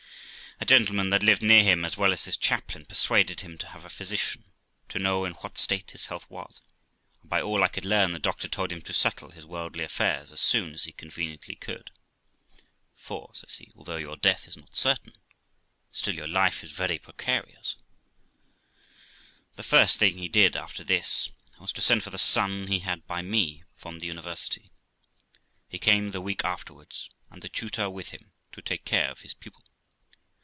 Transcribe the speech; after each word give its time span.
A 0.59 0.71
gentleman 0.71 1.09
that 1.09 1.23
lived 1.23 1.41
near 1.41 1.63
him, 1.63 1.83
as 1.83 1.97
well 1.97 2.13
as 2.13 2.25
his 2.25 2.37
chaplain, 2.37 2.85
persuaded 2.85 3.41
him 3.41 3.57
to 3.57 3.67
have 3.69 3.83
a 3.83 3.89
physician, 3.89 4.43
to 4.89 4.99
know 4.99 5.25
in 5.25 5.33
what 5.33 5.57
state 5.57 5.89
his 5.89 6.05
health 6.05 6.29
was; 6.29 6.61
and 7.19 7.27
by 7.31 7.41
all 7.41 7.63
I 7.63 7.67
could 7.67 7.83
learn, 7.83 8.11
the 8.13 8.19
doctor 8.19 8.47
told 8.47 8.71
him 8.71 8.83
to 8.83 8.93
settle 8.93 9.31
his 9.31 9.43
worldly 9.43 9.83
affairs 9.83 10.31
as 10.31 10.39
soon 10.39 10.75
as 10.75 10.83
he 10.83 10.91
conveniently 10.91 11.55
could. 11.55 11.89
'For', 12.95 13.31
says 13.33 13.55
he, 13.55 13.71
'although 13.75 13.97
your 13.97 14.15
death 14.17 14.47
is 14.47 14.55
not 14.55 14.75
certain, 14.75 15.13
still 15.91 16.13
your 16.13 16.27
life 16.27 16.63
is 16.63 16.69
very 16.71 16.99
precarious.' 16.99 17.75
The 19.55 19.63
first 19.63 19.97
thing 19.97 20.13
he 20.19 20.27
did 20.27 20.55
after 20.55 20.83
this 20.83 21.31
was 21.59 21.73
to 21.73 21.81
send 21.81 22.03
for 22.03 22.11
the 22.11 22.19
son 22.19 22.67
he 22.67 22.81
had 22.81 23.07
by 23.07 23.23
me 23.23 23.63
from 23.75 23.97
the 23.97 24.05
university. 24.05 24.69
He 25.67 25.79
came 25.79 26.11
the 26.11 26.21
week 26.21 26.45
afterwards, 26.45 27.09
and 27.31 27.41
the 27.41 27.49
tutor 27.49 27.89
with 27.89 28.11
him, 28.11 28.31
to 28.51 28.61
take 28.61 28.85
care 28.85 29.09
of 29.09 29.21
his 29.21 29.33
pupil. 29.33 29.63